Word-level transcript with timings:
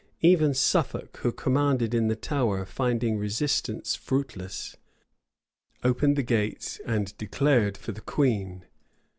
Even 0.21 0.55
Suffolk, 0.55 1.17
who 1.17 1.31
commanded 1.31 1.93
in 1.93 2.07
the 2.07 2.15
Tower, 2.15 2.65
finding 2.65 3.19
resistance 3.19 3.93
fruitless, 3.93 4.75
opened 5.83 6.15
the 6.15 6.23
gates, 6.23 6.81
and 6.87 7.15
declared 7.19 7.77
for 7.77 7.91
the 7.91 8.01
queen. 8.01 8.65